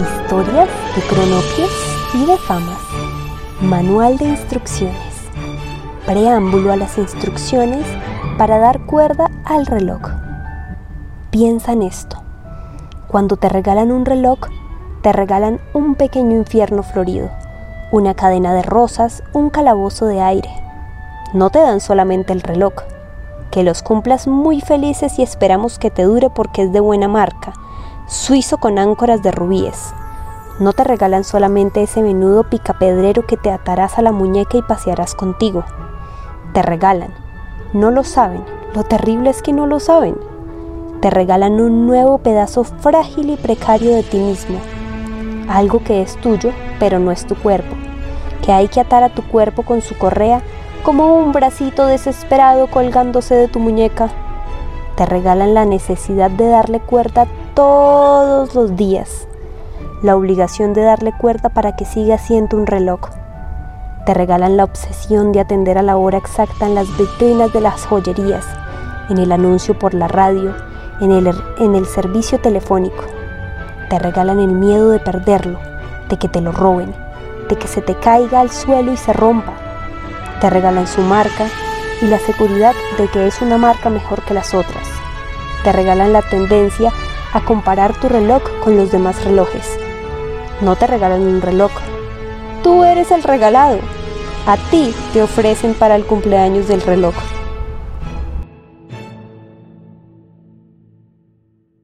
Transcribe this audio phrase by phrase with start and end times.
[0.00, 1.70] Historias de cronopios
[2.14, 2.78] y de famas.
[3.60, 5.28] Manual de instrucciones.
[6.06, 7.84] Preámbulo a las instrucciones
[8.38, 10.00] para dar cuerda al reloj.
[11.30, 12.16] Piensa en esto.
[13.08, 14.38] Cuando te regalan un reloj,
[15.02, 17.28] te regalan un pequeño infierno florido,
[17.92, 20.50] una cadena de rosas, un calabozo de aire.
[21.34, 22.72] No te dan solamente el reloj,
[23.50, 27.52] que los cumplas muy felices y esperamos que te dure porque es de buena marca,
[28.10, 29.94] suizo con áncoras de rubíes.
[30.58, 35.14] No te regalan solamente ese menudo picapedrero que te atarás a la muñeca y pasearás
[35.14, 35.62] contigo.
[36.52, 37.14] Te regalan,
[37.72, 38.44] no lo saben,
[38.74, 40.16] lo terrible es que no lo saben.
[41.00, 44.58] Te regalan un nuevo pedazo frágil y precario de ti mismo,
[45.48, 46.50] algo que es tuyo,
[46.80, 47.76] pero no es tu cuerpo,
[48.44, 50.42] que hay que atar a tu cuerpo con su correa
[50.82, 54.10] como un bracito desesperado colgándose de tu muñeca.
[54.96, 59.26] Te regalan la necesidad de darle cuerda todos los días,
[60.02, 63.00] la obligación de darle cuerda para que siga siendo un reloj.
[64.06, 67.86] Te regalan la obsesión de atender a la hora exacta en las vitrinas de las
[67.86, 68.46] joyerías,
[69.08, 70.54] en el anuncio por la radio,
[71.00, 73.04] en el, en el servicio telefónico.
[73.88, 75.58] Te regalan el miedo de perderlo,
[76.08, 76.94] de que te lo roben,
[77.48, 79.52] de que se te caiga al suelo y se rompa.
[80.40, 81.46] Te regalan su marca
[82.00, 84.88] y la seguridad de que es una marca mejor que las otras.
[85.64, 86.90] Te regalan la tendencia
[87.32, 89.78] a comparar tu reloj con los demás relojes.
[90.60, 91.70] No te regalan un reloj.
[92.62, 93.78] Tú eres el regalado.
[94.46, 97.14] A ti te ofrecen para el cumpleaños del reloj.